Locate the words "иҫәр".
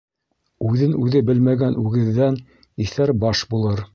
2.87-3.15